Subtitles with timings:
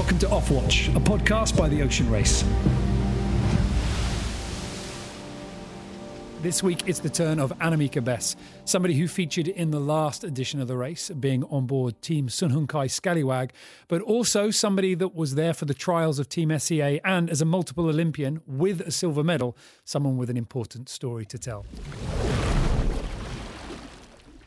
[0.00, 2.42] Welcome to Offwatch, a podcast by the Ocean Race.
[6.40, 8.34] This week, it's the turn of Annemieke Bes,
[8.64, 12.50] somebody who featured in the last edition of the race, being on board Team Sun
[12.50, 13.52] Sunhunkai Scallywag,
[13.88, 17.44] but also somebody that was there for the trials of Team SCA and as a
[17.44, 19.54] multiple Olympian with a silver medal,
[19.84, 21.66] someone with an important story to tell.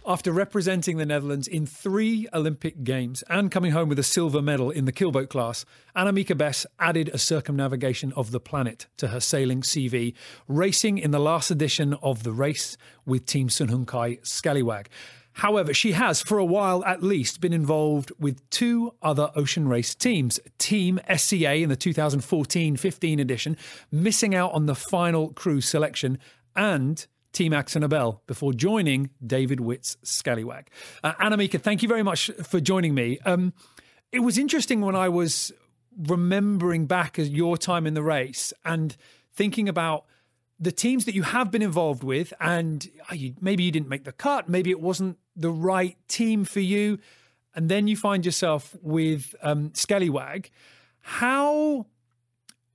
[0.05, 4.69] After representing the Netherlands in three Olympic Games and coming home with a silver medal
[4.69, 5.63] in the keelboat class,
[5.95, 10.13] Annemieke Bes added a circumnavigation of the planet to her sailing CV,
[10.49, 12.75] racing in the last edition of the race
[13.05, 14.89] with Team Sun Hung Kai Scallywag.
[15.37, 19.95] However, she has, for a while at least, been involved with two other ocean race
[19.95, 23.55] teams Team SCA in the 2014 15 edition,
[23.89, 26.19] missing out on the final crew selection,
[26.57, 30.69] and Team AkzoNobel before joining David Witt's Scallywag.
[31.03, 33.19] Uh, Annemieke, thank you very much for joining me.
[33.25, 33.53] Um,
[34.11, 35.51] it was interesting when I was
[35.97, 38.95] remembering back as your time in the race and
[39.33, 40.05] thinking about
[40.59, 44.11] the teams that you have been involved with, and uh, maybe you didn't make the
[44.11, 46.99] cut, maybe it wasn't the right team for you,
[47.55, 50.49] and then you find yourself with um, Scallywag.
[51.01, 51.87] How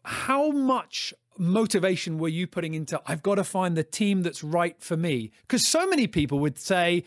[0.02, 4.76] how much motivation were you putting into I've got to find the team that's right
[4.80, 5.32] for me?
[5.42, 7.04] Because so many people would say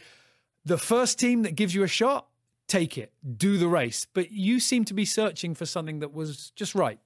[0.66, 2.28] the first team that gives you a shot,
[2.68, 4.08] take it, do the race.
[4.14, 7.00] But you seem to be searching for something that was just right.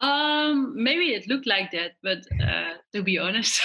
[0.00, 3.62] Um, maybe it looked like that, but uh, to be honest,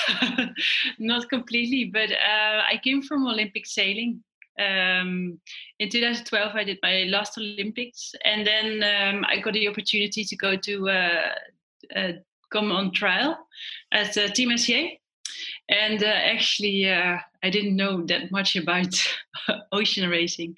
[0.99, 1.85] not completely.
[1.85, 4.23] But uh, I came from Olympic sailing.
[4.59, 5.39] Um,
[5.79, 10.35] in 2012, I did my last Olympics, and then um, I got the opportunity to
[10.37, 11.29] go to uh,
[12.51, 13.37] come on trial
[13.91, 14.89] at uh, Team SCA.
[15.69, 18.93] And uh, actually, uh, I didn't know that much about
[19.71, 20.55] ocean racing.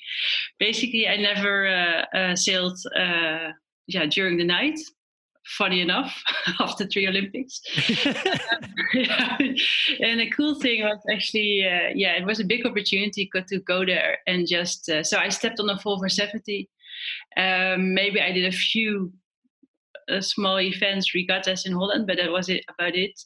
[0.60, 2.80] Basically, I never uh, uh, sailed
[3.88, 4.80] yeah, during the night
[5.46, 6.24] funny enough
[6.60, 7.62] after three olympics
[8.94, 9.38] yeah.
[10.00, 13.86] and the cool thing was actually uh, yeah it was a big opportunity to go
[13.86, 16.70] there and just uh, so i stepped on a volvo 70
[17.36, 19.12] um, maybe i did a few
[20.09, 23.19] uh, small events, regattas in Holland, but that was it about it.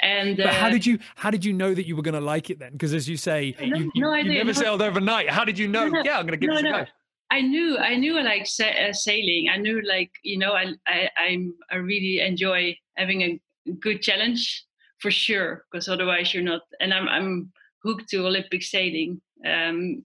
[0.00, 2.20] And but how uh, did you how did you know that you were going to
[2.20, 2.72] like it then?
[2.72, 5.30] Because as you say, no, you, you, no, you never no, sailed overnight.
[5.30, 5.84] How did you know?
[6.04, 6.86] yeah, I'm going to give this a go.
[7.30, 9.48] I knew, I knew, like sa- uh, sailing.
[9.52, 13.40] I knew, like you know, I, I, I'm, I really enjoy having a
[13.80, 14.64] good challenge
[15.00, 15.64] for sure.
[15.70, 16.62] Because otherwise, you're not.
[16.80, 17.52] And I'm, I'm
[17.82, 19.20] hooked to Olympic sailing.
[19.44, 20.04] Um,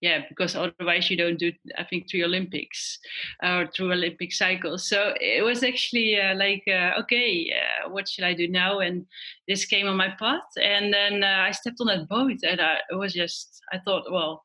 [0.00, 2.98] yeah because otherwise you don't do i think three olympics
[3.42, 4.88] or two olympic cycles.
[4.88, 8.80] So it was actually uh, like uh, okay uh, what should i do now?
[8.80, 9.06] And
[9.48, 10.50] this came on my path.
[10.60, 14.10] And then uh, i stepped on that boat and I, it was just i thought
[14.10, 14.44] well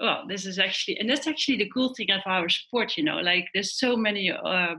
[0.00, 3.18] well this is actually and that's actually the cool thing of our sport you know
[3.18, 4.74] like there's so many uh,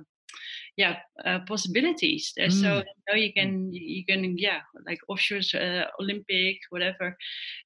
[0.77, 2.33] yeah uh, possibilities.
[2.39, 2.51] Mm.
[2.51, 7.17] so you know you can you can yeah like offshore uh, olympic whatever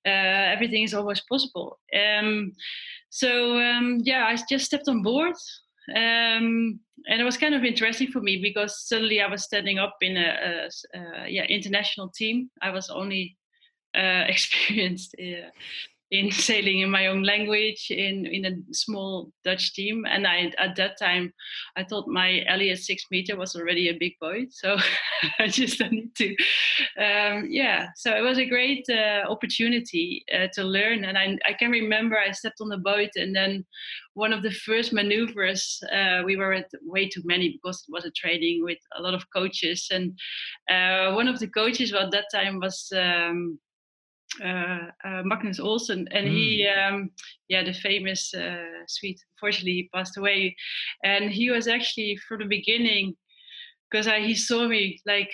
[0.06, 1.80] uh, everything is always possible.
[1.94, 2.53] Um,
[3.09, 5.36] so um, yeah i just stepped on board
[5.96, 9.97] um, and it was kind of interesting for me because suddenly i was standing up
[10.02, 12.50] in a, a, a yeah international team.
[12.62, 13.38] I was only
[13.96, 15.50] uh, experienced uh,
[16.12, 20.06] in sailing in my own language in in a small Dutch team.
[20.08, 21.34] And I at that time
[21.75, 24.78] I thought my Elliott six meter was already a big boat, so
[25.40, 26.30] I just don't need to.
[26.97, 31.03] Um, yeah, so it was a great uh, opportunity uh, to learn.
[31.03, 33.66] And I I can remember I stepped on the boat and then
[34.14, 38.06] one of the first maneuvers uh, we were at way too many because it was
[38.06, 40.18] a training with a lot of coaches and
[40.70, 43.58] uh, one of the coaches at that time was um,
[44.41, 46.31] Magnus Olsson, and mm.
[46.31, 47.12] he, um,
[47.47, 50.56] yeah, the famous uh, Swede, fortunately he passed away,
[51.03, 53.16] and he was actually from the beginning,
[53.90, 55.31] because he saw me like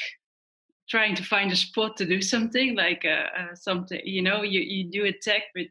[0.90, 4.62] trying to find a spot to do something, like uh, uh, something, you know, you
[4.62, 5.68] you do attack with,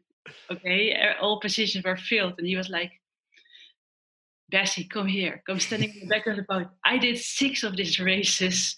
[0.51, 2.91] okay, all positions were filled, and he was like,
[4.49, 6.67] Bessie, come here, come standing in the back of the boat.
[6.83, 8.75] I did six of these races,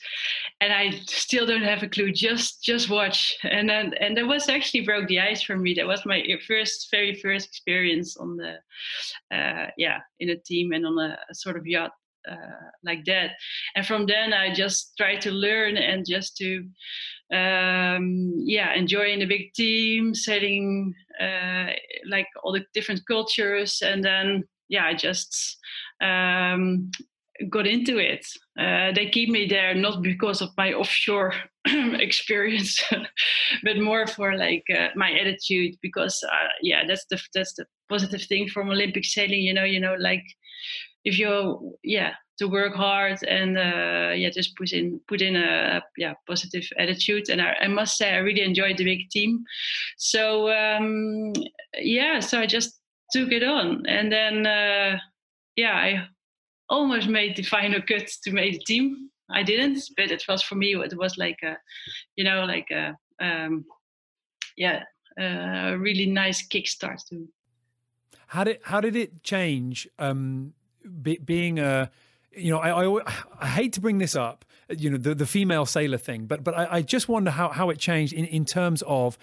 [0.62, 2.12] and I still don't have a clue.
[2.12, 3.36] Just, just watch.
[3.44, 5.74] And then, and that was actually broke the ice for me.
[5.74, 8.56] That was my first, very first experience on the,
[9.36, 11.92] uh, yeah, in a team and on a, a sort of yacht
[12.30, 12.36] uh,
[12.84, 13.32] like that.
[13.76, 16.66] And from then, I just tried to learn and just to,
[17.34, 21.72] um, yeah, enjoying the big team, sailing uh,
[22.08, 25.58] like all the different cultures, and then yeah, I just
[26.02, 26.92] um,
[27.50, 28.26] got into it.
[28.60, 31.34] Uh, they keep me there not because of my offshore
[31.66, 32.84] experience,
[33.64, 35.76] but more for like uh, my attitude.
[35.82, 39.42] Because uh, yeah, that's the that's the positive thing from Olympic sailing.
[39.42, 40.24] You know, you know, like
[41.06, 45.82] if you yeah to work hard and uh, yeah just put in put in a
[45.98, 47.30] yeah positive attitude.
[47.30, 49.44] And I, I must say I really enjoyed the big team.
[49.98, 51.34] So um,
[51.76, 52.80] yeah, so I just
[53.12, 54.98] took it on, and then uh,
[55.56, 56.08] yeah I
[56.70, 59.10] almost made the final cut to make the team.
[59.30, 60.76] I didn't, but it was for me.
[60.76, 61.58] It was like a,
[62.16, 63.66] you know, like a, um,
[64.56, 64.84] yeah,
[65.20, 67.28] a really nice kickstart to.
[68.28, 69.88] How did how did it change?
[70.00, 70.54] Um,
[71.02, 71.92] be, being a,
[72.32, 73.02] you know, I, I,
[73.40, 76.58] I hate to bring this up, you know, the the female sailor thing, but but
[76.58, 79.18] I, I just wonder how how it changed in in terms of.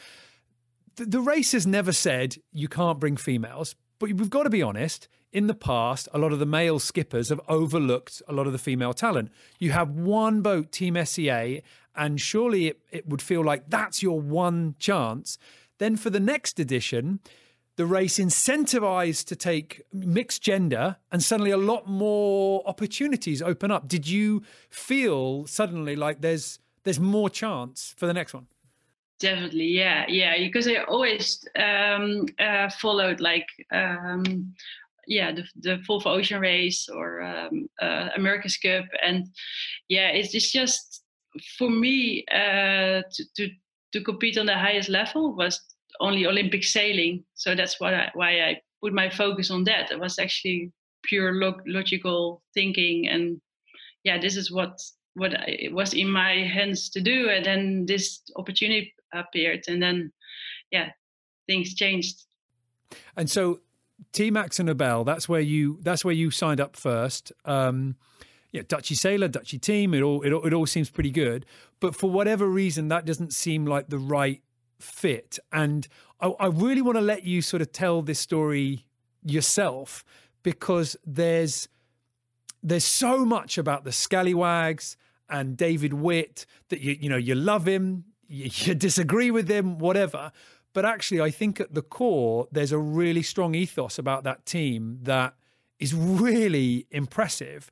[0.97, 4.63] The, the race has never said you can't bring females, but we've got to be
[4.63, 8.53] honest in the past, a lot of the male skippers have overlooked a lot of
[8.53, 9.33] the female talent.
[9.59, 11.61] You have one boat, Team SCA,
[11.97, 15.37] and surely it, it would feel like that's your one chance.
[15.79, 17.19] Then for the next edition,
[17.75, 23.89] the race incentivized to take mixed gender and suddenly a lot more opportunities open up.
[23.89, 28.47] Did you feel suddenly like there's there's more chance for the next one?
[29.21, 30.37] Definitely, yeah, yeah.
[30.39, 34.55] Because I always um, uh, followed like um,
[35.07, 39.27] yeah the the Volvo Ocean Race or um, uh, America's Cup, and
[39.89, 41.05] yeah, it's, it's just
[41.59, 43.51] for me uh, to, to
[43.93, 45.61] to compete on the highest level was
[46.01, 47.25] only Olympic sailing.
[47.35, 49.93] So that's why I, why I put my focus on that.
[49.93, 50.73] It was actually
[51.05, 53.41] pure log- logical thinking, and
[54.03, 54.81] yeah, this is what
[55.15, 57.29] what I, was in my hands to do.
[57.29, 60.13] And then this opportunity appeared, and then
[60.71, 60.91] yeah,
[61.47, 62.25] things changed.
[63.17, 63.61] And so
[64.13, 67.33] Team AkzoNobel, that's where you that's where you signed up first.
[67.45, 67.97] Um,
[68.53, 69.95] yeah, Dutchy sailor, Dutchy team.
[69.95, 71.47] It all, it all it all seems pretty good,
[71.81, 74.43] but for whatever reason, that doesn't seem like the right
[74.81, 75.39] fit.
[75.53, 75.89] And
[76.21, 78.87] I, I really want to let you sort of tell this story
[79.25, 80.05] yourself
[80.43, 81.69] because there's
[82.63, 84.97] there's so much about the scallywags
[85.29, 89.79] and David Witt that you you know you love him, you, you disagree with him,
[89.79, 90.33] whatever.
[90.73, 94.99] But actually, I think at the core, there's a really strong ethos about that team
[95.03, 95.35] that
[95.79, 97.71] is really impressive.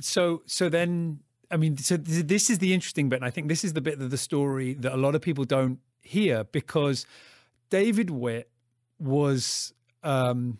[0.00, 1.18] So, so then,
[1.50, 4.00] I mean, so this is the interesting bit, and I think this is the bit
[4.00, 7.06] of the story that a lot of people don't hear because
[7.70, 8.48] David Witt
[9.00, 9.74] was
[10.04, 10.58] um,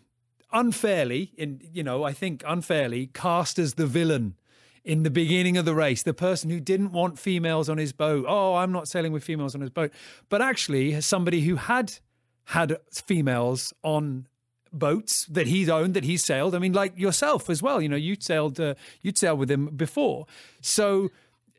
[0.51, 4.35] unfairly, in you know, I think unfairly cast as the villain
[4.83, 8.25] in the beginning of the race, the person who didn't want females on his boat.
[8.27, 9.91] Oh, I'm not sailing with females on his boat.
[10.29, 11.93] But actually, somebody who had
[12.45, 14.27] had females on
[14.71, 16.55] boats that he's owned, that he's sailed.
[16.55, 17.81] I mean, like yourself as well.
[17.81, 20.25] You know, you'd sailed, uh, you'd sailed with him before.
[20.61, 21.09] So,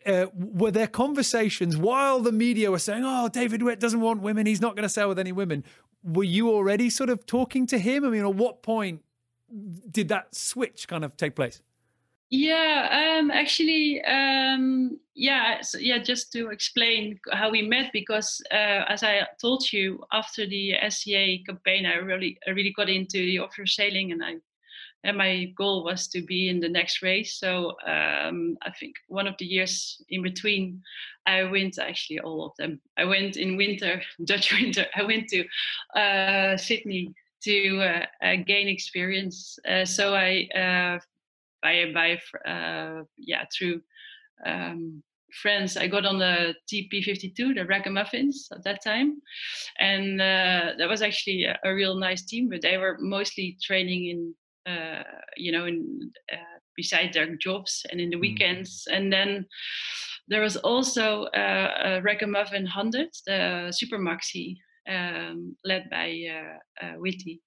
[0.06, 4.46] uh, were there conversations while the media were saying, "Oh, David Witt doesn't want women;
[4.46, 5.64] he's not going to sail with any women"?
[6.02, 8.05] Were you already sort of talking to him?
[8.05, 9.02] I mean, at what point
[9.90, 11.61] did that switch kind of take place?
[12.32, 15.99] Yeah, um, actually, um, yeah, so, yeah.
[15.99, 21.38] Just to explain how we met, because uh, as I told you, after the SCA
[21.44, 24.37] campaign, I really, I really got into the offshore sailing, and I,
[25.03, 27.35] and my goal was to be in the next race.
[27.37, 30.83] So um, I think one of the years in between,
[31.26, 32.81] I went actually all of them.
[32.97, 34.87] I went in winter, Dutch winter.
[34.94, 35.44] I went to
[35.99, 37.12] uh, Sydney
[37.43, 39.59] to uh, uh, gain experience.
[39.69, 41.00] Uh, so I uh,
[41.62, 42.19] by by
[42.50, 43.81] uh, yeah through
[44.45, 45.02] um,
[45.43, 45.76] friends.
[45.76, 49.21] I got on the TP52, the Ragamuffins at that time,
[49.79, 52.49] and uh, that was actually a, a, real nice team.
[52.49, 54.35] But they were mostly training
[54.67, 55.02] in, uh,
[55.37, 58.21] you know, in uh, beside their jobs and in the mm.
[58.21, 58.87] weekends.
[58.90, 58.97] Mm.
[58.97, 59.47] And then
[60.29, 64.57] there was also uh, a Ragamuffin Hundred, the Super Maxi
[64.88, 67.40] um, led by uh, uh, Witty.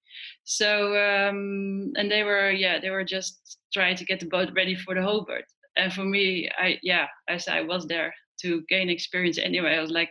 [0.44, 4.74] So um, and they were yeah they were just trying to get the boat ready
[4.74, 5.44] for the Hobart.
[5.76, 9.90] And for me, I yeah as I was there to gain experience anyway, I was
[9.90, 10.10] like,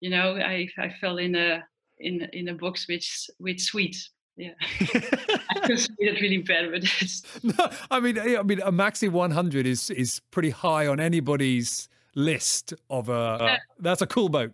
[0.00, 1.62] you know, I I fell in a
[1.98, 3.04] in in a box with
[3.38, 4.10] with sweets.
[4.36, 7.22] Yeah, I just it really bad, but it's...
[7.44, 7.70] no.
[7.90, 13.08] I mean, I mean, a Maxi 100 is is pretty high on anybody's list of
[13.08, 13.38] a.
[13.40, 13.56] Yeah.
[13.78, 14.52] that's a cool boat.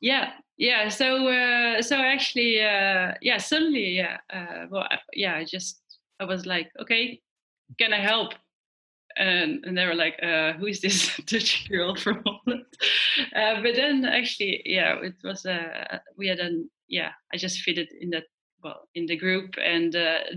[0.00, 0.30] Yeah,
[0.60, 5.80] yeah so uh, so actually uh, yeah suddenly yeah uh, well yeah i just
[6.20, 7.20] i was like okay
[7.78, 8.34] can i help
[9.16, 12.64] and, and they were like uh, who is this dutch girl from holland
[13.34, 17.88] uh, but then actually yeah it was uh, we had an yeah i just fitted
[18.00, 18.24] in that
[18.62, 19.94] well in the group, and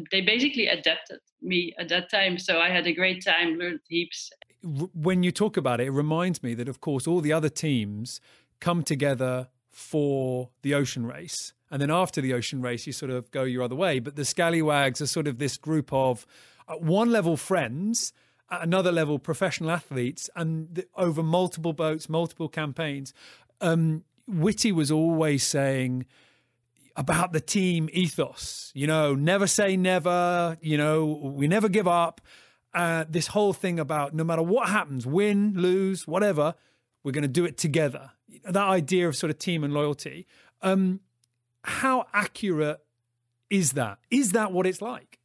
[0.09, 2.39] they basically adapted me at that time.
[2.39, 4.29] So I had a great time, learned heaps.
[4.63, 8.21] When you talk about it, it reminds me that of course all the other teams
[8.61, 11.53] come together for the ocean race.
[11.69, 13.99] And then after the ocean race, you sort of go your other way.
[13.99, 16.25] But the Scallywags are sort of this group of
[16.69, 18.13] at one level friends,
[18.51, 23.13] at another level professional athletes, and the, over multiple boats, multiple campaigns.
[23.59, 26.05] Um, Whitty was always saying
[26.95, 32.21] about the team ethos, you know, never say never, you know, we never give up.
[32.73, 36.55] Uh, this whole thing about no matter what happens, win, lose, whatever,
[37.03, 38.11] we're going to do it together.
[38.43, 40.27] That idea of sort of team and loyalty.
[40.61, 41.01] Um,
[41.63, 42.79] how accurate
[43.49, 43.99] is that?
[44.09, 45.19] Is that what it's like?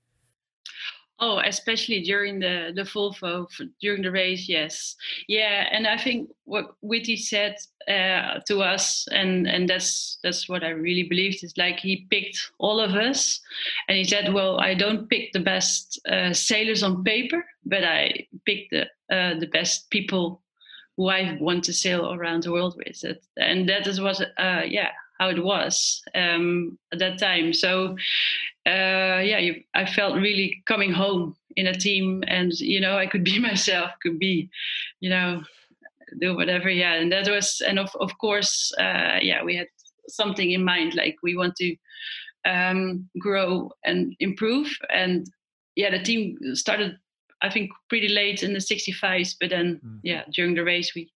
[1.21, 3.49] Oh, especially during the the Volvo
[3.81, 4.95] during the race, yes,
[5.27, 5.67] yeah.
[5.73, 7.57] And I think what Whitty said
[7.89, 12.53] uh, to us, and and that's that's what I really believed is like he picked
[12.59, 13.41] all of us,
[13.89, 18.29] and he said, well, I don't pick the best uh, sailors on paper, but I
[18.47, 20.41] pick the uh, the best people
[20.99, 23.03] who I want to sail around the world with.
[23.03, 27.55] It, and that is what, uh, yeah, how it was um, at that time.
[27.55, 27.97] So
[28.69, 33.07] uh, yeah, you, I felt really coming home in a team, and you know, I
[33.07, 34.51] could be myself, could be,
[35.01, 35.43] you know,
[36.21, 36.69] do whatever.
[36.69, 39.69] Yeah, and that was, and of of course, uh, yeah, we had
[40.09, 41.77] something in mind, like we want to
[42.45, 45.27] um, grow and improve, and
[45.77, 46.99] yeah, the team started.
[47.43, 50.01] I think pretty late in the 65s, but then mm.
[50.03, 51.11] yeah, during the race we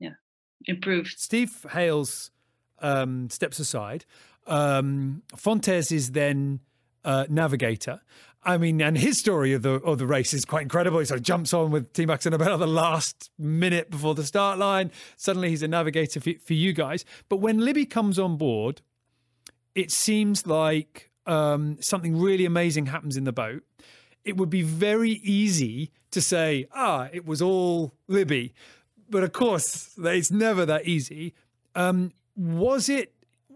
[0.00, 0.14] yeah
[0.66, 1.18] improved.
[1.18, 2.30] Steve Hayles
[2.80, 4.04] um, steps aside.
[4.46, 6.60] Um, Fontes is then
[7.04, 8.00] uh, navigator.
[8.44, 11.00] I mean, and his story of the of the race is quite incredible.
[11.00, 14.58] He sort of jumps on with Team Axon about the last minute before the start
[14.58, 14.90] line.
[15.16, 17.04] Suddenly, he's a navigator for, for you guys.
[17.28, 18.80] But when Libby comes on board,
[19.74, 23.62] it seems like um, something really amazing happens in the boat.
[24.28, 28.54] It would be very easy to say, "Ah, it was all Libby,"
[29.08, 31.34] but of course, it's never that easy.
[31.74, 33.14] Um, was it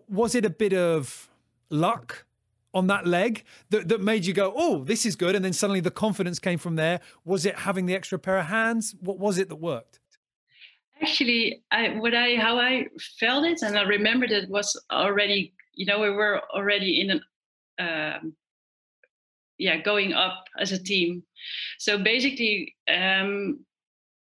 [0.09, 1.29] was it a bit of
[1.71, 2.27] luck
[2.75, 5.35] on that leg that, that made you go, oh, this is good?
[5.35, 7.01] And then suddenly the confidence came from there.
[7.25, 8.95] Was it having the extra pair of hands?
[9.01, 10.01] What was it that worked?
[11.01, 12.87] Actually, I, what I how I
[13.19, 17.21] felt it, and I remembered it was already, you know, we were already in an,
[17.79, 18.35] um,
[19.63, 21.23] yeah, going up as a team.
[21.79, 23.65] So basically, um,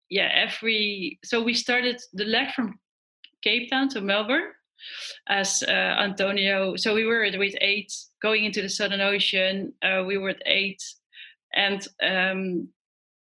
[0.09, 2.77] yeah, every so we started the leg from
[3.41, 4.51] Cape Town to Melbourne
[5.29, 6.75] as uh, Antonio.
[6.75, 9.73] So we were with eight going into the Southern Ocean.
[9.81, 10.83] Uh, we were at eight,
[11.55, 12.67] and um,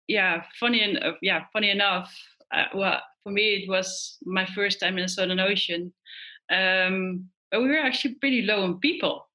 [0.07, 2.15] yeah, funny enough, yeah, funny enough.
[2.55, 5.93] Uh, well, for me, it was my first time in the Southern Ocean.
[6.51, 9.27] Um, but we were actually pretty low on people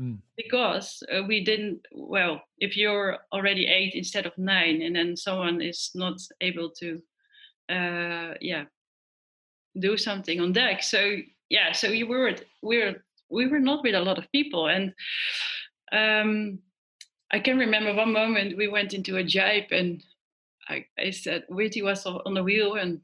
[0.00, 0.18] mm.
[0.36, 1.86] because uh, we didn't.
[1.92, 7.02] Well, if you're already eight instead of nine, and then someone is not able to,
[7.68, 8.64] uh, yeah,
[9.78, 10.82] do something on deck.
[10.82, 11.16] So
[11.48, 12.94] yeah, so we were we were
[13.30, 14.94] we were not with a lot of people, and
[15.92, 16.58] um,
[17.32, 20.02] I can remember one moment we went into a jibe, and
[20.68, 23.00] I, I said Whitty was on the wheel, and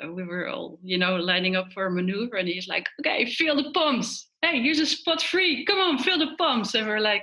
[0.00, 3.56] we were all you know lining up for a maneuver, and he's like, "Okay, feel
[3.56, 4.28] the pumps.
[4.42, 5.64] Hey, here's a spot free.
[5.64, 7.22] Come on, feel the pumps." And we're like.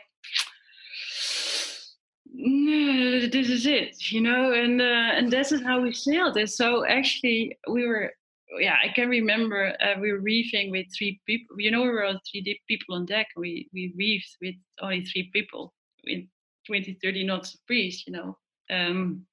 [2.34, 6.38] No, this is it, you know, and uh, and this is how we sailed.
[6.38, 8.14] And so actually, we were
[8.60, 11.56] yeah, I can remember uh, we were reefing with three people.
[11.60, 13.28] You know, we were all three people on deck.
[13.36, 15.74] We we reefed with only three people
[16.04, 16.28] in
[16.68, 18.04] 20, 30 knots of breeze.
[18.06, 18.38] You know,
[18.70, 19.26] um,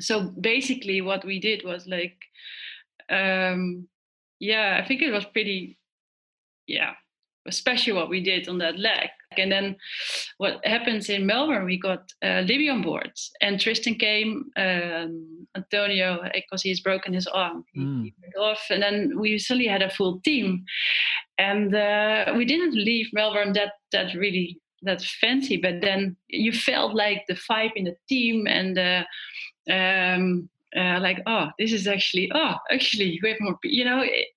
[0.00, 2.16] so basically what we did was like,
[3.10, 3.88] um,
[4.40, 5.78] yeah, I think it was pretty,
[6.66, 6.92] yeah,
[7.46, 9.10] especially what we did on that leg.
[9.36, 9.76] And then
[10.38, 13.10] what happens in Melbourne, we got uh, Libby on board,
[13.40, 18.04] and Tristan came, um, Antonio, because he's broken his arm, he, mm.
[18.04, 20.64] he went off, and then we suddenly had a full team,
[21.38, 26.94] and uh, we didn't leave Melbourne that that really that fancy, but then you felt
[26.94, 28.78] like the vibe in the team and.
[28.78, 29.04] Uh,
[29.70, 34.28] um, uh, like oh this is actually oh actually we have more you know it,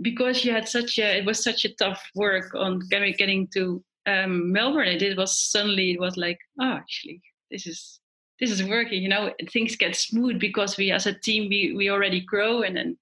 [0.00, 3.82] because you had such a it was such a tough work on getting getting to
[4.08, 8.00] um, Melbourne, it, it was suddenly it was like, oh, actually, this is
[8.40, 9.02] this is working.
[9.02, 12.76] You know, things get smooth because we, as a team, we we already grow, and
[12.76, 12.98] then,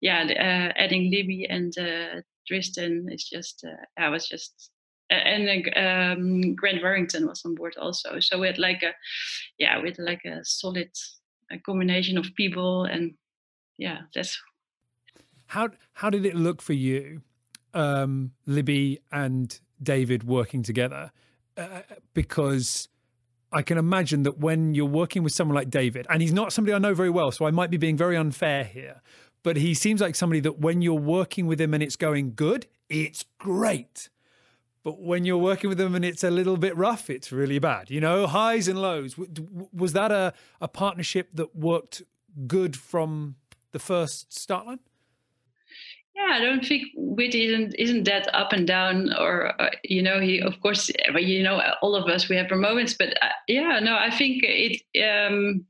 [0.00, 4.70] yeah, uh, adding Libby and uh, Tristan is just, uh, I was just,
[5.10, 8.20] and um, Grant Wharington was on board also.
[8.20, 8.92] So we had like a,
[9.58, 10.90] yeah, with like a solid
[11.50, 13.14] a combination of people, and
[13.78, 14.40] yeah, that's.
[15.46, 17.22] How how did it look for you,
[17.72, 21.12] um, Libby and David working together
[21.56, 21.82] uh,
[22.14, 22.88] because
[23.52, 26.74] I can imagine that when you're working with someone like David, and he's not somebody
[26.74, 29.02] I know very well, so I might be being very unfair here,
[29.42, 32.66] but he seems like somebody that when you're working with him and it's going good,
[32.88, 34.08] it's great.
[34.86, 37.90] But when you're working with them and it's a little bit rough, it's really bad.
[37.90, 39.16] You know, highs and lows.
[39.72, 42.04] Was that a, a partnership that worked
[42.46, 43.34] good from
[43.72, 44.78] the first start line?
[46.14, 50.20] Yeah, I don't think Witty isn't isn't that up and down, or uh, you know,
[50.20, 53.80] he of course, you know, all of us we have our moments, but uh, yeah,
[53.80, 55.66] no, I think it, um,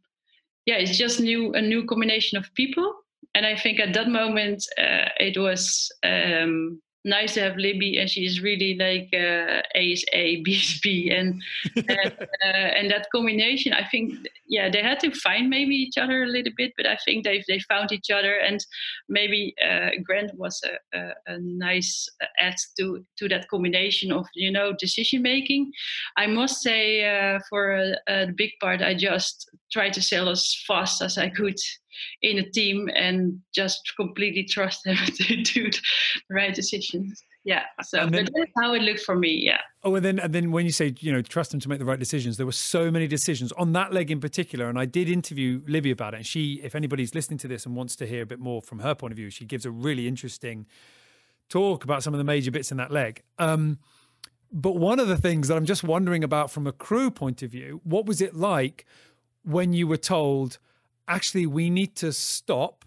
[0.67, 2.93] yeah, it's just new a new combination of people,
[3.35, 8.11] and I think at that moment uh, it was um, nice to have Libby, and
[8.11, 11.43] she's really like uh, A is A, B is B, and
[11.77, 12.13] and,
[12.45, 13.73] uh, and that combination.
[13.73, 14.15] I think,
[14.49, 17.43] yeah, they had to find maybe each other a little bit, but I think they
[17.49, 18.65] they found each other, and
[19.09, 22.09] maybe uh, Grant was a, a, a, nice
[22.41, 25.73] add to to that combination of you know decision making.
[26.17, 30.55] I must say, uh, for a, a big part, I just tried to sell as
[30.67, 31.59] fast as I could
[32.23, 35.81] in a team and just completely trust them to do the
[36.35, 37.23] right decisions.
[37.47, 37.63] Yeah.
[37.85, 39.41] So then, that's how it looked for me.
[39.41, 39.61] Yeah.
[39.85, 41.85] Oh, and then and then when you say you know trust them to make the
[41.85, 44.69] right decisions, there were so many decisions on that leg in particular.
[44.69, 46.19] And I did interview Libby about it.
[46.19, 48.81] And she, if anybody's listening to this and wants to hear a bit more from
[48.81, 50.67] her point of view, she gives a really interesting
[51.49, 53.23] talk about some of the major bits in that leg.
[53.39, 53.79] Um,
[54.53, 57.51] but one of the things that I'm just wondering about from a crew point of
[57.53, 58.87] view, what was it like
[59.45, 60.59] when you were told?
[61.09, 62.85] Actually, we need to stop,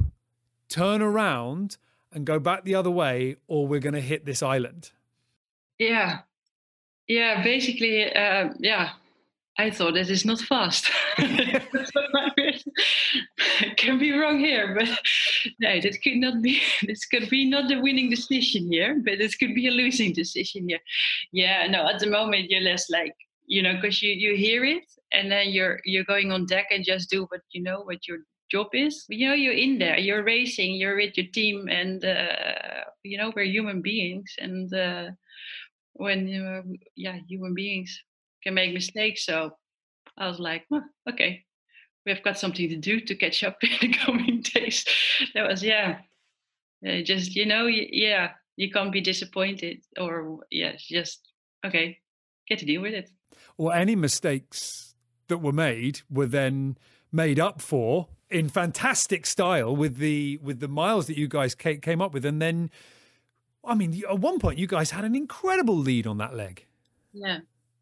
[0.68, 1.78] turn around,
[2.12, 4.92] and go back the other way, or we're going to hit this island.
[5.78, 6.20] Yeah.
[7.08, 7.44] Yeah.
[7.44, 8.92] Basically, uh, yeah.
[9.58, 10.90] I thought it is not fast.
[13.76, 14.88] Can be wrong here, but
[15.60, 16.62] no, this could not be.
[16.88, 20.70] This could be not the winning decision here, but this could be a losing decision
[20.70, 20.80] here.
[21.34, 21.90] Yeah, no.
[21.90, 23.14] At the moment, you're less like
[23.48, 26.86] you know, because you you hear it and then you're you're going on deck and
[26.86, 28.20] just do what you know what your
[28.52, 29.06] job is.
[29.10, 33.32] You know you're in there you're racing you're with your team and uh, you know
[33.36, 35.12] we're human beings and uh,
[35.94, 36.62] when you uh,
[36.96, 38.02] yeah human beings
[38.44, 39.26] can make mistakes.
[39.26, 39.52] So
[40.18, 41.46] i was like well, okay
[42.06, 44.86] we've got something to do to catch up in the coming days.
[45.34, 46.00] That was yeah
[46.88, 51.30] uh, just you know yeah you can't be disappointed or yeah, just
[51.66, 51.98] okay
[52.48, 53.10] get to deal with it.
[53.58, 54.89] Or any mistakes
[55.30, 56.78] that were made were then
[57.12, 62.02] made up for in fantastic style with the with the miles that you guys came
[62.02, 62.26] up with.
[62.26, 62.70] And then
[63.66, 66.66] i mean at one point you guys had an incredible lead on that leg.
[67.14, 67.40] Yeah.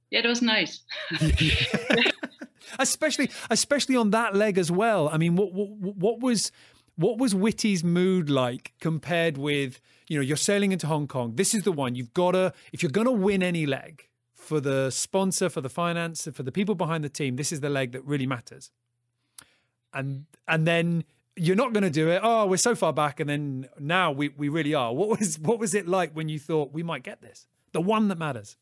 [0.10, 0.82] Yeah it was nice.
[2.80, 5.10] Especially especially on that leg as well.
[5.10, 6.52] I mean what, what what was
[6.96, 11.36] what was Witty's mood like compared with you know you're sailing into hong kong.
[11.36, 11.96] This is the one.
[11.96, 14.08] You've got to if you're going to win any leg
[14.48, 17.70] for the sponsor, for the finance, for the people behind the team, this is the
[17.70, 18.72] leg that really matters.
[19.94, 21.04] And and then
[21.36, 22.22] you're not going to do it.
[22.24, 24.94] Oh, we're so far back, and then now we we really are.
[24.94, 28.08] What was what was it like when you thought we might get this, the one
[28.08, 28.58] that matters?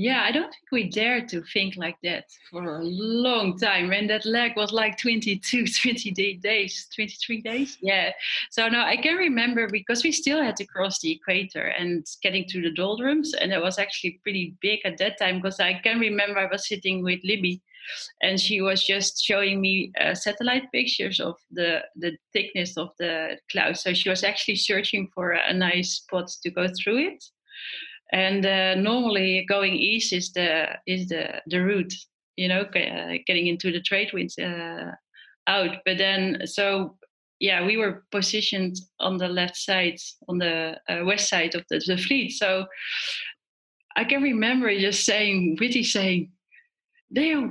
[0.00, 3.88] Yeah, I don't think we dared to think like that for a long time.
[3.88, 7.78] When that leg was like 22, 20 days, 23 days.
[7.82, 8.12] Yeah.
[8.52, 12.44] So now I can remember because we still had to cross the equator and getting
[12.50, 13.34] to the doldrums.
[13.34, 16.68] And it was actually pretty big at that time because I can remember I was
[16.68, 17.60] sitting with Libby
[18.22, 23.36] and she was just showing me uh, satellite pictures of the, the thickness of the
[23.50, 23.76] cloud.
[23.76, 27.24] So she was actually searching for a nice spot to go through it
[28.12, 31.92] and uh, normally going east is the is the the route
[32.36, 34.92] you know getting into the trade winds uh,
[35.46, 35.76] out.
[35.84, 36.96] But then so
[37.40, 41.82] yeah we were positioned on the left side on the uh, west side of the,
[41.86, 42.30] the fleet.
[42.32, 42.66] So
[43.96, 46.30] i can remember just saying witty saying
[47.10, 47.50] they're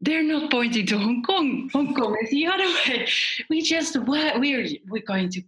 [0.00, 1.68] they're not pointing to hong kong.
[1.72, 3.08] Hong kong is the other way.
[3.50, 5.42] We just we're we're going to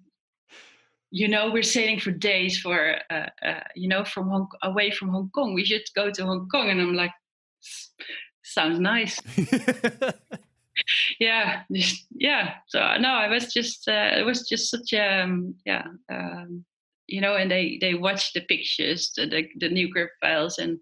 [1.10, 5.08] you know we're sailing for days for uh, uh, you know from Hong, away from
[5.08, 5.54] Hong Kong.
[5.54, 7.12] We should go to Hong Kong, and I'm like,
[8.42, 9.20] sounds nice.
[11.20, 12.54] yeah, just, yeah.
[12.68, 15.86] So no, I was just uh, it was just such a um, yeah.
[16.12, 16.64] Um,
[17.08, 20.78] you know, and they they watched the pictures, the the, the nuclear files, and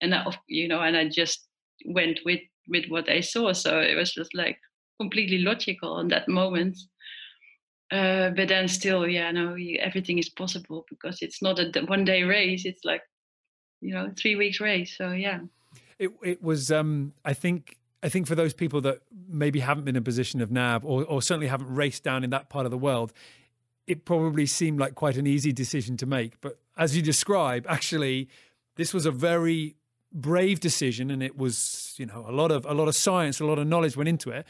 [0.00, 1.46] and I, you know, and I just
[1.84, 3.52] went with with what I saw.
[3.52, 4.58] So it was just like
[4.98, 6.78] completely logical in that moment
[7.92, 12.04] uh, but then still, yeah, no, you, everything is possible because it's not a one
[12.04, 12.64] day race.
[12.64, 13.02] It's like,
[13.82, 14.96] you know, three weeks race.
[14.96, 15.40] So yeah.
[15.98, 16.72] It it was.
[16.72, 20.40] Um, I think I think for those people that maybe haven't been in a position
[20.40, 23.12] of nav or or certainly haven't raced down in that part of the world,
[23.86, 26.40] it probably seemed like quite an easy decision to make.
[26.40, 28.28] But as you describe, actually,
[28.76, 29.76] this was a very
[30.10, 33.44] brave decision, and it was you know a lot of a lot of science, a
[33.44, 34.46] lot of knowledge went into it.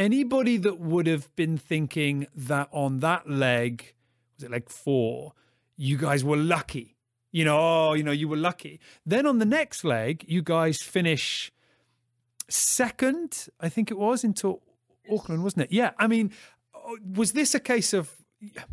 [0.00, 3.92] Anybody that would have been thinking that on that leg,
[4.34, 5.34] was it leg four,
[5.76, 6.96] you guys were lucky.
[7.32, 8.80] You know, oh, you know, you were lucky.
[9.04, 11.52] Then on the next leg, you guys finish
[12.48, 14.62] second, I think it was, into
[15.12, 15.72] Auckland, wasn't it?
[15.72, 15.90] Yeah.
[15.98, 16.32] I mean,
[17.14, 18.10] was this a case of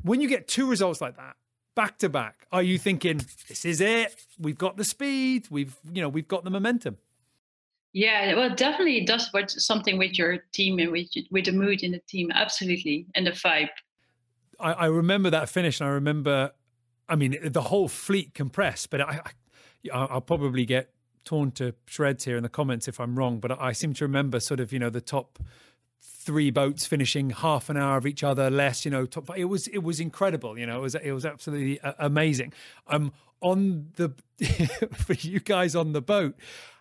[0.04, 1.36] when you get two results like that
[1.76, 4.16] back to back, are you thinking this is it?
[4.40, 5.48] We've got the speed.
[5.50, 6.98] We've you know we've got the momentum.
[7.94, 11.84] Yeah, well, definitely it does what something with your team and with with the mood
[11.84, 13.70] in the team, absolutely, and the vibe.
[14.60, 16.52] I, I remember that finish, and I remember,
[17.08, 18.90] I mean, the whole fleet compressed.
[18.90, 19.32] But I, I
[19.92, 20.92] I'll probably get
[21.24, 23.40] torn to shreds here in the comments if I'm wrong.
[23.40, 25.40] But I seem to remember sort of you know the top
[26.00, 29.68] three boats finishing half an hour of each other less you know top it was
[29.68, 32.52] it was incredible you know it was it was absolutely amazing
[32.88, 34.14] i'm on the
[34.94, 36.36] for you guys on the boat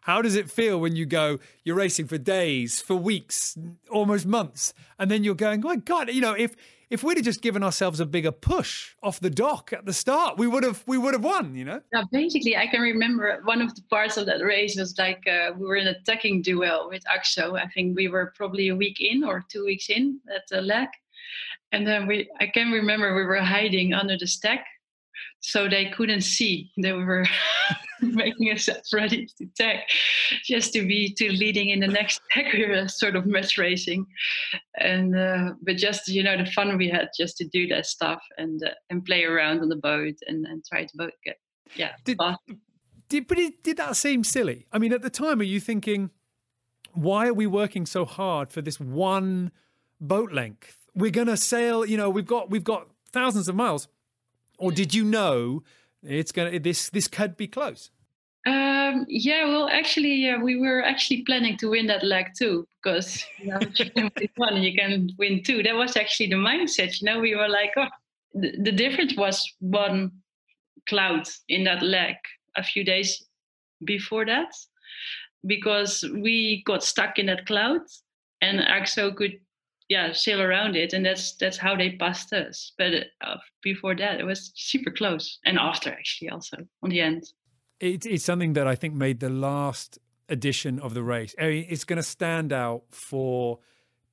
[0.07, 3.59] how does it feel when you go you're racing for days for weeks
[3.91, 6.55] almost months and then you're going my god you know if
[6.89, 10.39] if we'd have just given ourselves a bigger push off the dock at the start,
[10.39, 11.55] we would have we would have won.
[11.55, 11.81] You know.
[11.93, 15.51] Yeah, basically, I can remember one of the parts of that race was like uh,
[15.59, 17.59] we were in a tacking duel with Akzo.
[17.61, 20.89] I think we were probably a week in or two weeks in at the leg,
[21.73, 24.65] and then we I can remember we were hiding under the stack
[25.47, 26.73] so they couldn't see.
[26.77, 27.25] They were
[28.03, 29.79] making us ready to tag
[30.45, 34.07] just to be to leading in the next were sort of match racing.
[34.79, 38.21] And uh, but just you know the fun we had just to do that stuff
[38.39, 41.37] and uh, and play around on the boat and, and try to boat get
[41.77, 42.19] yeah did,
[43.09, 44.67] did but it, did that seem silly?
[44.73, 46.11] I mean at the time are you thinking
[46.93, 49.53] why are we working so hard for this one
[50.01, 50.77] boat length?
[50.93, 53.87] We're going to sail you know we've got we've got thousands of miles
[54.59, 55.63] or did you know
[56.03, 57.91] it's gonna this this could be close?
[58.47, 63.25] Um, yeah, well, actually, uh, we were actually planning to win that leg too, because
[63.39, 63.59] you know,
[64.21, 65.63] you one, you can win two.
[65.65, 67.01] That was actually the mindset.
[67.01, 67.89] You know, we were like, oh,
[68.35, 70.13] the, the difference was one
[70.89, 72.15] cloud in that leg
[72.57, 73.25] a few days
[73.85, 74.55] before that,
[75.45, 77.81] because we got stuck in that cloud,
[78.43, 79.41] and Akzo could
[79.89, 82.73] yeah sail around it and that's that's how they passed us.
[82.79, 87.25] But uh, before that it was super close and after actually also on the end.
[87.79, 89.99] It, it's something that i think made the last
[90.31, 93.59] edition of the race I mean, it's going to stand out for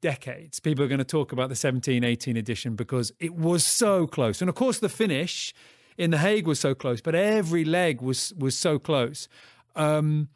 [0.01, 0.59] decades.
[0.59, 4.41] People are going to talk about the 17 18 edition because it was so close.
[4.41, 5.53] And of course the finish
[5.97, 9.27] in the hague was so close but every leg was was so close.
[9.75, 10.29] Um,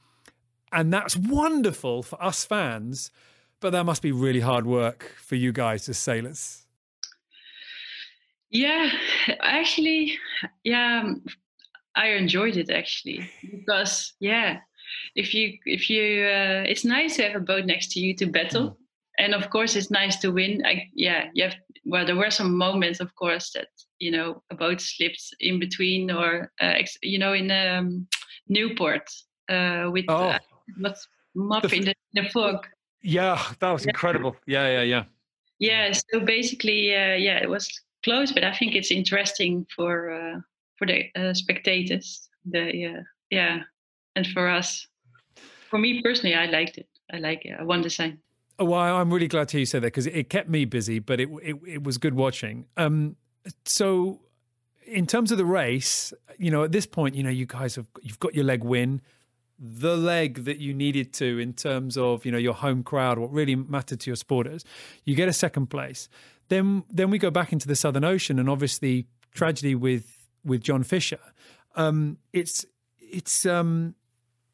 [0.71, 3.11] and that's wonderful for us fans
[3.59, 6.63] but that must be really hard work for you guys as sailors.
[8.49, 8.89] Yeah,
[9.41, 10.17] actually,
[10.63, 11.13] yeah,
[11.95, 14.59] I enjoyed it actually because yeah,
[15.15, 18.25] if you if you uh, it's nice to have a boat next to you to
[18.25, 18.75] battle, mm.
[19.17, 20.63] and of course it's nice to win.
[20.65, 23.67] I, yeah, you have well there were some moments of course that
[23.99, 28.07] you know a boat slipped in between or uh, you know in um,
[28.47, 29.09] Newport
[29.49, 30.29] uh, with oh.
[30.29, 30.39] uh,
[30.79, 32.65] what's muff in the, the fog.
[33.01, 34.35] Yeah, that was incredible.
[34.45, 35.03] Yeah, yeah, yeah.
[35.59, 35.91] Yeah.
[36.11, 40.39] So basically, uh, yeah, it was close, but I think it's interesting for uh,
[40.77, 42.29] for the uh, spectators.
[42.45, 43.59] The yeah, yeah,
[44.15, 44.87] and for us.
[45.69, 46.87] For me personally, I liked it.
[47.11, 47.55] I like it.
[47.59, 48.19] I won the sign.
[48.59, 50.99] Oh, well, I'm really glad to hear you said that because it kept me busy,
[50.99, 52.65] but it, it it was good watching.
[52.77, 53.15] Um,
[53.65, 54.21] so
[54.85, 57.87] in terms of the race, you know, at this point, you know, you guys have
[58.01, 59.01] you've got your leg win
[59.59, 63.31] the leg that you needed to in terms of you know your home crowd what
[63.31, 64.63] really mattered to your supporters
[65.03, 66.09] you get a second place.
[66.49, 70.83] Then then we go back into the southern ocean and obviously tragedy with with john
[70.83, 71.19] fisher.
[71.75, 72.65] Um, it's
[72.99, 73.95] it's um,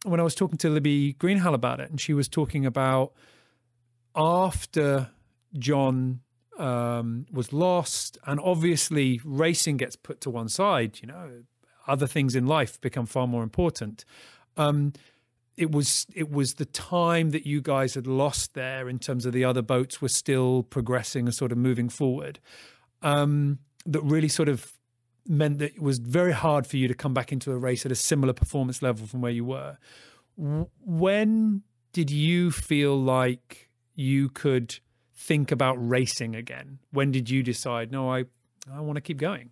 [0.03, 3.13] when i was talking to libby greenhalgh about it and she was talking about
[4.15, 5.09] after
[5.57, 6.19] john
[6.57, 11.43] um, was lost and obviously racing gets put to one side you know
[11.87, 14.05] other things in life become far more important
[14.57, 14.93] um,
[15.57, 19.33] it was it was the time that you guys had lost there in terms of
[19.33, 22.39] the other boats were still progressing and sort of moving forward
[23.01, 24.73] um, that really sort of
[25.27, 27.91] meant that it was very hard for you to come back into a race at
[27.91, 29.77] a similar performance level from where you were.
[30.35, 31.61] When
[31.93, 34.79] did you feel like you could
[35.15, 36.79] think about racing again?
[36.91, 38.25] When did you decide no i
[38.71, 39.51] i want to keep going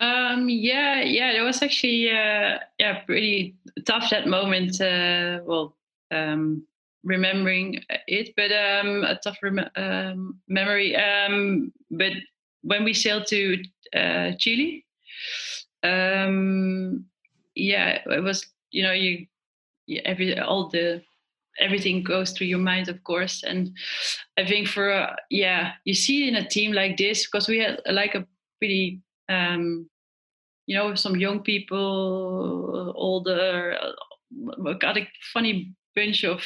[0.00, 4.80] um, yeah, yeah, it was actually uh, yeah pretty tough that moment.
[4.80, 5.76] Uh, well,
[6.10, 6.66] um,
[7.04, 10.96] remembering it, but um, a tough rem- um, memory.
[10.96, 12.12] Um, but
[12.62, 13.62] when we sailed to
[13.94, 14.84] uh, Chile,
[15.82, 17.04] um,
[17.54, 19.26] yeah, it was you know you,
[19.86, 21.02] you every all the
[21.60, 23.70] everything goes through your mind of course and
[24.36, 27.80] i think for uh, yeah you see in a team like this because we had
[27.92, 28.26] like a
[28.58, 29.88] pretty um
[30.66, 36.42] you know some young people older uh, got a funny bunch of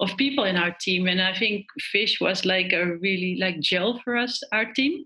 [0.00, 4.00] of people in our team and i think fish was like a really like gel
[4.04, 5.04] for us our team.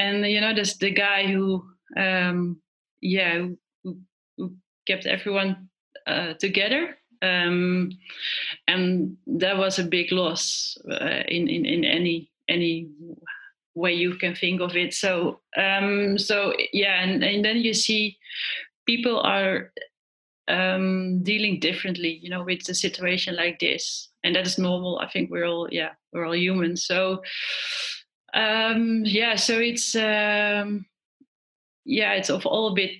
[0.00, 1.64] And you know there's the guy who
[1.96, 2.62] um
[3.00, 3.48] yeah
[3.82, 3.98] who,
[4.36, 4.54] who
[4.86, 5.68] kept everyone
[6.06, 7.90] uh, together um,
[8.66, 12.88] and that was a big loss uh, in, in in any any
[13.78, 14.94] way you can think of it.
[14.94, 18.18] So um, so yeah, and, and then you see
[18.86, 19.72] people are
[20.48, 24.98] um, dealing differently, you know, with the situation like this, and that is normal.
[24.98, 26.76] I think we're all yeah we're all human.
[26.76, 27.22] So
[28.34, 30.86] um, yeah, so it's um,
[31.88, 32.90] yeah it's of all a bit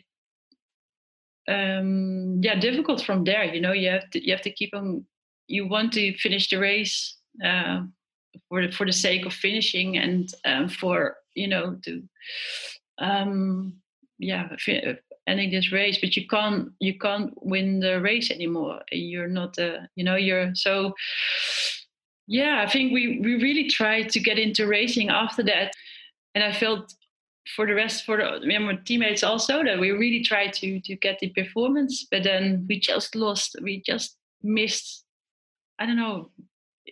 [1.46, 5.04] um, yeah difficult from there you know you have to you have to keep on
[5.46, 7.82] you want to finish the race uh,
[8.48, 12.02] for the, for the sake of finishing and um, for you know to
[12.98, 13.74] um,
[14.18, 15.98] yeah fi- ending this race.
[16.00, 18.80] But you can't you can't win the race anymore.
[18.90, 20.94] You're not uh, you know you're so
[22.30, 25.72] yeah i think we we really tried to get into racing after that.
[26.34, 26.94] And i felt
[27.56, 31.18] for the rest for the my teammates also that we really tried to to get
[31.20, 32.06] the performance.
[32.10, 35.04] But then we just lost we just missed
[35.80, 36.30] i don't know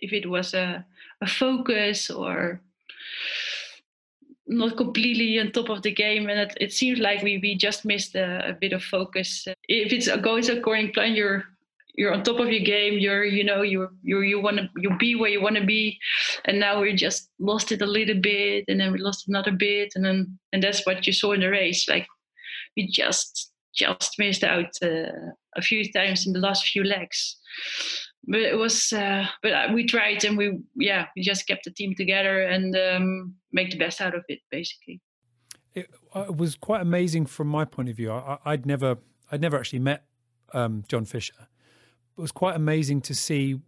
[0.01, 0.85] if it was a,
[1.21, 2.61] a focus or
[4.47, 6.29] not completely on top of the game.
[6.29, 9.45] And it, it seems like we, we just missed a, a bit of focus.
[9.67, 11.43] If it's goes according plan you're
[11.95, 14.95] you're on top of your game you're you know you're you you want to you
[14.97, 15.99] be where you want to be.
[16.45, 19.93] And now we just lost it a little bit and then we lost another bit
[19.95, 21.89] and then and that's what you saw in the race.
[21.89, 22.07] Like
[22.75, 25.11] we just just missed out uh,
[25.55, 27.37] a few times in the last few legs
[28.27, 31.95] but it was uh, but we tried and we yeah we just kept the team
[31.95, 35.01] together and um, make the best out of it basically.
[35.73, 38.11] It, uh, it was quite amazing from my point of view.
[38.11, 38.97] I, would never
[39.31, 40.05] i'd never actually met
[40.53, 41.47] um, john fisher.
[42.17, 43.59] It was quite amazing to see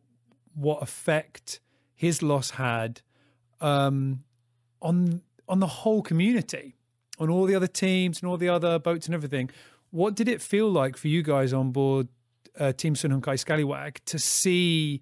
[0.53, 1.61] what effect
[1.95, 3.01] his loss had
[3.61, 4.23] um,
[4.81, 6.75] on on the whole community,
[7.17, 9.49] on all the other teams and all the other boats and everything.
[9.91, 12.09] What did it feel like for you guys on board
[12.59, 15.01] uh, Team Kai Scallywag to see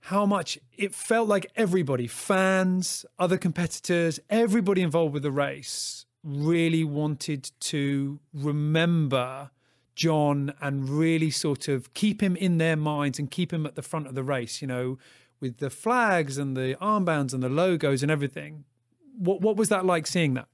[0.00, 6.84] how much it felt like everybody, fans, other competitors, everybody involved with the race, really
[6.84, 9.50] wanted to remember
[9.96, 13.82] John and really sort of keep him in their minds and keep him at the
[13.82, 14.98] front of the race, you know,
[15.40, 18.64] with the flags and the armbands and the logos and everything.
[19.18, 20.48] What what was that like seeing that?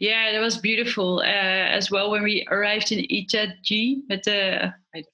[0.00, 1.22] Yeah, that was beautiful uh,
[1.78, 4.72] as well when we arrived in Itaji at the.
[4.94, 5.04] I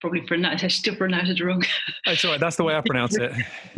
[0.00, 0.64] probably pronounce.
[0.64, 1.62] I still pronounce it wrong.
[2.06, 2.40] That's right.
[2.40, 3.32] That's the way I pronounce it.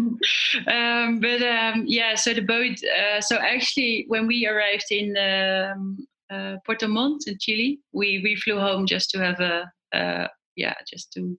[0.66, 2.78] um, but um, yeah, so the boat.
[2.84, 7.80] Uh, so actually, when we arrived in um, uh, Puerto Montt in Chile.
[7.92, 11.36] We we flew home just to have a uh, yeah, just to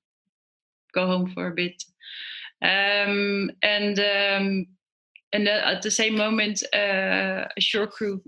[0.93, 1.81] go home for a bit.
[2.61, 4.67] Um, and um,
[5.33, 8.21] and uh, at the same moment, uh, a shore crew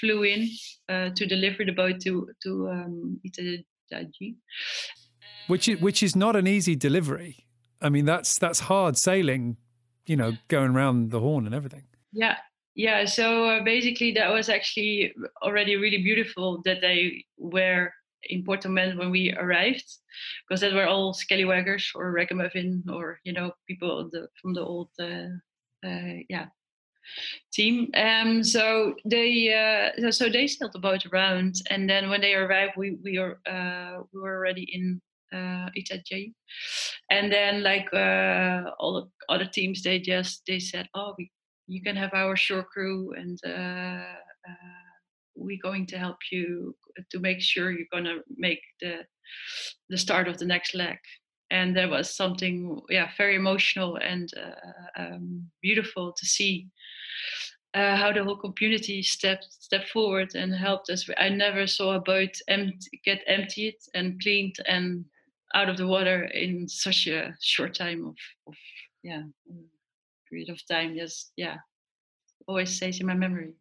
[0.00, 0.48] flew in
[0.88, 4.36] uh, to deliver the boat to to um, Itajaí.
[5.46, 7.46] Which is which is not an easy delivery.
[7.82, 9.56] I mean, that's that's hard sailing,
[10.06, 11.84] you know, going around the horn and everything.
[12.12, 12.36] Yeah,
[12.74, 17.92] yeah so uh, basically that was actually already really beautiful that they were
[18.24, 19.86] in Porto Portman when we arrived
[20.48, 24.90] because they were all scallywaggers or ragamuffin or you know people the, from the old
[25.00, 25.28] uh,
[25.86, 26.46] uh, yeah
[27.52, 32.34] team um so they uh so they sailed the boat around and then when they
[32.34, 35.00] arrived we we were uh we were already in
[35.32, 36.32] uh Itajaí.
[37.10, 41.30] and then like uh all the other teams they just they said oh we
[41.70, 44.14] you can have our shore crew and uh,
[44.50, 44.90] uh,
[45.36, 46.74] we're going to help you
[47.10, 49.04] to make sure you're to make the
[49.88, 50.98] the start of the next leg
[51.50, 56.68] and there was something yeah very emotional and uh, um, beautiful to see
[57.74, 61.08] uh, how the whole community stepped stepped forward and helped us.
[61.18, 65.04] I never saw a boat empty, get emptied and cleaned and
[65.54, 68.54] out of the water in such a short time of, of
[69.02, 69.22] yeah
[70.28, 70.96] period of time.
[70.96, 71.56] Just yeah.
[72.46, 73.52] Always stays in my memory.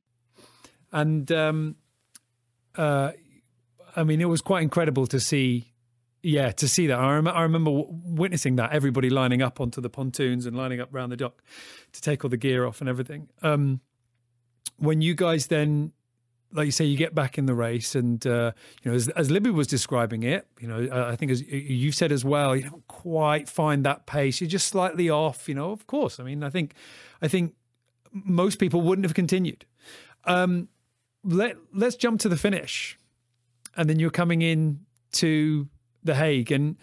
[0.92, 1.76] And um
[2.76, 3.12] uh
[3.96, 5.74] i mean it was quite incredible to see
[6.22, 9.90] yeah to see that i, rem- I remember witnessing that everybody lining up onto the
[9.90, 11.44] pontoons and lining up around the dock
[11.94, 13.82] to take all the gear off and everything um
[14.78, 15.92] when you guys then
[16.52, 18.52] like you say, you get back in the race, and uh,
[18.82, 22.12] you know, as, as Libby was describing it, you know, I think as you said
[22.12, 24.42] as well, you don't quite find that pace.
[24.42, 25.48] You're just slightly off.
[25.48, 26.20] You know, of course.
[26.20, 26.74] I mean, I think,
[27.22, 27.54] I think
[28.12, 29.66] most people wouldn't have continued.
[30.26, 30.70] Um,
[31.24, 32.98] let Let's jump to the finish,
[33.76, 34.80] and then you're coming in
[35.14, 35.68] to
[36.04, 36.78] the Hague, and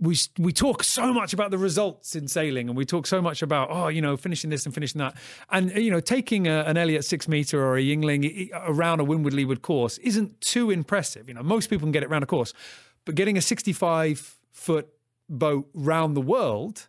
[0.00, 3.42] we we talk so much about the results in sailing, and we talk so much
[3.42, 5.14] about oh, you know, finishing this and finishing that,
[5.50, 9.34] and you know, taking a, an Elliott six meter or a Yngling around a Windward
[9.34, 11.28] Leeward course isn't too impressive.
[11.28, 12.52] You know, most people can get it around a course,
[13.04, 14.88] but getting a sixty-five foot
[15.28, 16.88] boat round the world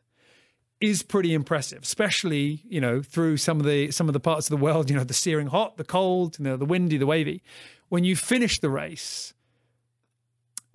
[0.82, 4.58] is pretty impressive, especially you know through some of the some of the parts of
[4.58, 4.90] the world.
[4.90, 7.44] You know, the searing hot, the cold, you know, the windy, the wavy.
[7.90, 9.35] When you finish the race,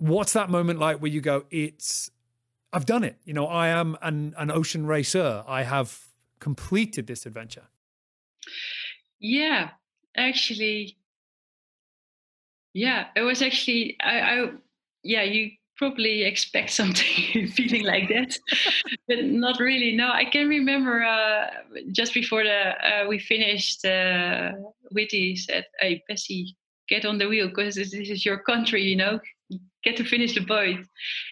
[0.01, 2.09] what's that moment like where you go, it's
[2.73, 3.17] I've done it.
[3.23, 5.43] You know, I am an, an ocean racer.
[5.47, 6.07] I have
[6.39, 7.67] completed this adventure.
[9.19, 9.69] Yeah,
[10.17, 10.97] actually,
[12.73, 14.51] yeah, it was actually, I, I
[15.03, 18.35] yeah, you probably expect something feeling like that,
[19.07, 19.95] but not really.
[19.95, 21.47] No, I can remember uh,
[21.91, 24.53] just before the uh, we finished, uh,
[24.91, 26.55] Whitty said, "Hey, Bessie,
[26.89, 29.19] get on the wheel because this is your country, you know
[29.83, 30.77] get to finish the boat.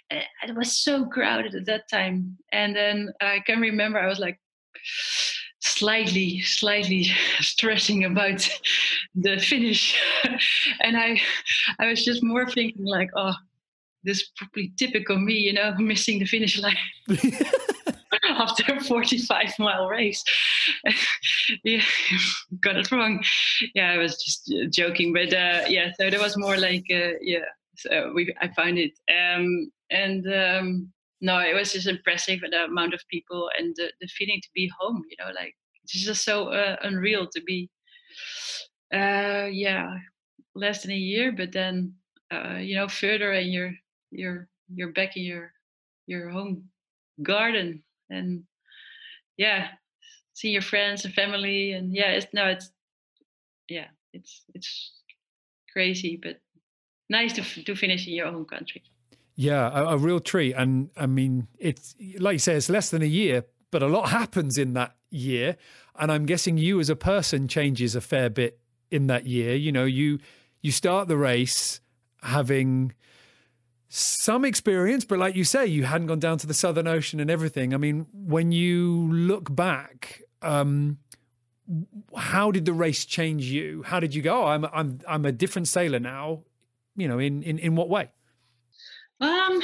[0.10, 2.38] it was so crowded at that time.
[2.52, 4.40] And then I can remember I was like
[5.60, 7.04] slightly, slightly
[7.40, 8.48] stressing about
[9.16, 10.00] the finish.
[10.82, 11.20] and I
[11.80, 13.34] I was just more thinking like, oh,
[14.04, 16.78] this is probably typical me, you know, missing the finish line.
[18.30, 20.24] after a 45 mile race.
[21.64, 21.82] yeah,
[22.62, 23.22] got it wrong.
[23.76, 27.46] Yeah, I was just joking, but uh, yeah, so there was more like, uh, yeah,
[27.82, 28.94] so we I find it.
[29.10, 34.08] Um, and um, no, it was just impressive the amount of people and the, the
[34.08, 35.04] feeling to be home.
[35.10, 37.70] You know, like it's just so uh, unreal to be.
[38.94, 39.98] Uh, yeah,
[40.56, 41.96] less than a year, but then
[42.32, 43.74] uh, you know further, and you're
[44.12, 45.54] you're you're back in your
[46.08, 46.70] your home
[47.24, 48.44] garden, and
[49.38, 49.70] yeah,
[50.34, 52.72] see your friends and family, and yeah, it's no, it's
[53.70, 54.94] yeah, it's it's
[55.74, 56.40] crazy, but
[57.10, 58.84] nice to to finish in your own country.
[59.36, 60.54] Yeah, a, a, real treat.
[60.54, 64.10] And I mean, it's like you say, it's less than a year, but a lot
[64.10, 65.56] happens in that year.
[65.98, 68.60] And I'm guessing you as a person changes a fair bit
[68.92, 69.56] in that year.
[69.56, 70.20] You know, you
[70.62, 71.80] you start the race
[72.22, 72.94] having
[73.88, 77.32] some experience, but like you say, you hadn't gone down to the Southern Ocean and
[77.32, 77.74] everything.
[77.74, 80.98] I mean, when you look back, um,
[82.16, 83.84] how did the race change you?
[83.84, 84.44] How did you go?
[84.44, 86.44] Oh, I'm I'm I'm a different sailor now
[87.00, 88.10] you know, in in in what way?
[89.22, 89.62] Um,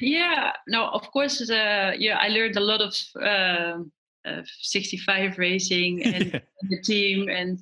[0.00, 1.40] yeah, no, of course.
[1.50, 3.82] Uh, yeah, I learned a lot of uh,
[4.28, 7.58] uh, 65 racing and the team and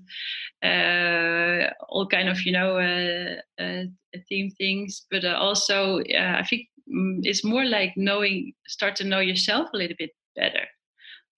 [0.63, 3.85] uh, all kind of you know uh, uh,
[4.29, 5.07] team things.
[5.11, 9.97] But also, I think mm, it's more like knowing, start to know yourself a little
[9.99, 10.67] bit better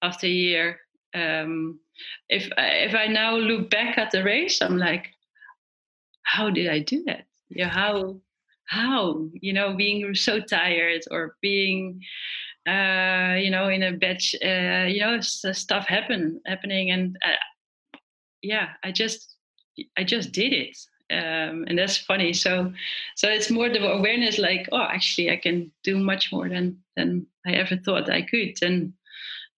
[0.03, 0.81] after a year.
[1.15, 1.81] Um,
[2.29, 5.09] if if I now look back at the race, I'm like,
[6.23, 7.27] how did I do that?
[7.55, 8.17] Yeah how
[8.67, 12.01] how you know being so tired or being
[12.67, 17.43] uh you know in a batch uh you know stuff happen happening and uh,
[18.43, 19.37] yeah i just
[19.97, 20.77] i just did it
[21.13, 22.33] um, and that's funny.
[22.33, 22.73] So
[23.17, 27.27] so it's more the awareness like oh actually i can do much more than than
[27.47, 28.93] i ever thought i could and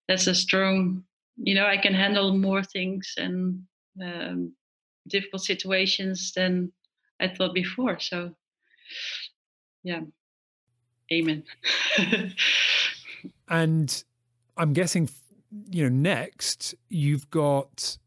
[0.09, 1.05] that's a strong
[1.37, 3.63] you know i can handle more things and
[4.03, 4.53] um,
[5.09, 6.73] difficult situations than
[7.21, 7.99] I thought before.
[8.01, 8.35] So,
[9.83, 10.01] yeah,
[11.13, 11.45] amen.
[13.49, 14.05] and
[14.57, 15.09] I'm guessing,
[15.71, 17.99] you know, next you've got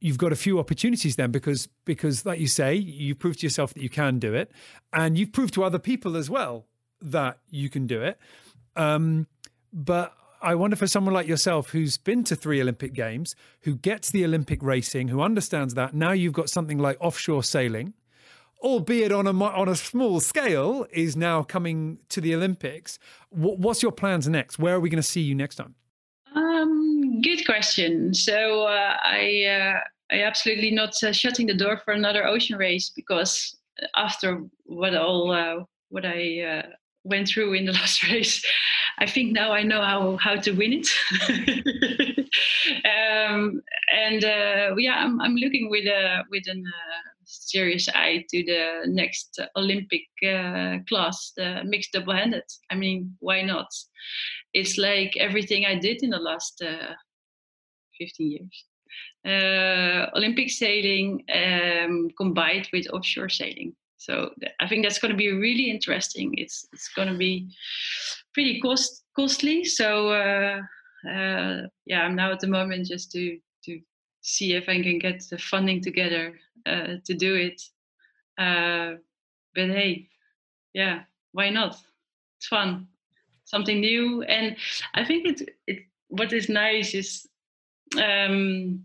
[0.00, 3.72] you've got a few opportunities then because because like you say you've proved to yourself
[3.74, 4.50] that you can do it
[4.92, 6.66] and you've proved to other people as well
[7.00, 8.18] that you can do it
[8.74, 9.28] um,
[9.72, 14.10] but I wonder for someone like yourself who's been to three Olympic Games, who gets
[14.10, 17.94] the Olympic racing, who understands that, now you've got something like offshore sailing,
[18.62, 22.98] albeit on a on a small scale, is now coming to the Olympics.
[23.30, 24.58] what's your plans next?
[24.58, 25.74] Where are we going to see you next time?
[26.34, 28.14] Um, good question.
[28.14, 32.90] So uh, I uh, I absolutely not uh, shutting the door for another ocean race
[32.94, 33.56] because
[33.96, 36.62] after what all uh, what I uh,
[37.04, 38.44] went through in the last race,
[38.98, 40.88] I think now I know how how to win it.
[42.84, 43.62] um,
[43.94, 46.64] and uh, yeah, I'm I'm looking with a with an
[47.32, 52.44] serious eye to the next Olympic uh, class, the mixed double-handed.
[52.70, 53.68] I mean, why not?
[54.54, 56.94] It's like everything I did in the last uh,
[57.98, 58.64] 15 years.
[59.24, 63.74] uh, Olympic sailing um, combined with offshore sailing.
[63.96, 64.30] So
[64.60, 66.34] I think that's going to be really interesting.
[66.36, 67.48] It's it's going to be
[68.34, 69.64] pretty cost costly.
[69.64, 70.60] So uh,
[71.08, 73.38] uh, yeah, I'm now at the moment just to
[74.22, 76.34] see if I can get the funding together
[76.66, 77.62] uh, to do it.
[78.38, 78.96] Uh,
[79.54, 80.08] but hey,
[80.72, 81.02] yeah,
[81.32, 81.76] why not?
[82.38, 82.88] It's fun,
[83.44, 84.56] something new, and
[84.94, 87.28] I think it it what is nice is.
[87.96, 88.84] Um,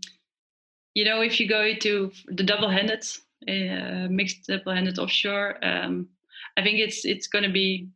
[0.94, 3.04] you know, if you go to the double-handed
[3.46, 5.56] uh, mixed double-handed offshore.
[5.64, 6.08] Um,
[6.56, 7.88] I think it's it's going to be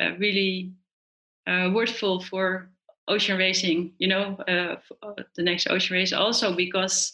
[0.00, 0.72] uh, really
[1.46, 2.70] uh, worthful for
[3.10, 3.92] ocean racing.
[3.98, 7.12] You know, uh, uh, the next ocean race also because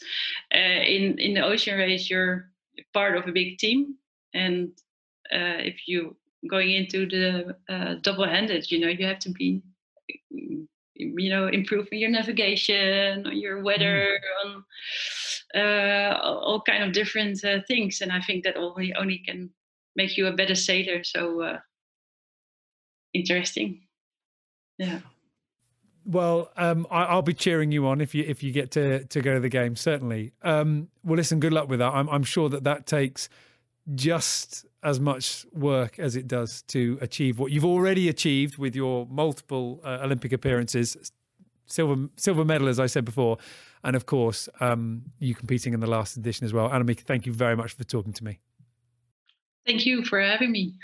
[0.54, 2.50] uh, in in the ocean race you're
[2.92, 3.96] part of a big team,
[4.34, 4.70] and
[5.30, 6.16] if you
[6.48, 7.56] going into the
[8.02, 9.62] double-handed, you know, you have to be
[10.96, 14.64] you know improving your navigation on your weather mm.
[15.54, 19.50] on uh, all kind of different uh, things and i think that only only can
[19.94, 21.58] make you a better sailor so uh,
[23.12, 23.82] interesting
[24.78, 25.00] yeah
[26.06, 29.20] well, um, I, will be cheering you on if you if you get to to
[29.20, 29.76] go to the game.
[29.76, 30.32] Certainly.
[30.42, 31.40] Um, well, listen.
[31.40, 31.92] Good luck with that.
[31.92, 33.28] I'm, I'm sure that that takes
[33.94, 39.06] just as much work as it does to achieve what you've already achieved with your
[39.06, 41.12] multiple uh, Olympic appearances,
[41.66, 43.38] silver silver medal, as I said before,
[43.82, 46.68] and of course um, you competing in the last edition as well.
[46.70, 48.38] Annemieke, thank you very much for talking to me.
[49.66, 50.74] Thank you for having me.